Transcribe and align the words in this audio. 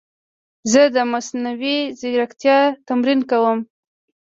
زه 0.71 0.81
د 0.95 0.97
مصنوعي 1.11 1.79
ځیرکتیا 1.99 2.57
تمرین 2.87 3.19
کوم. 3.31 3.59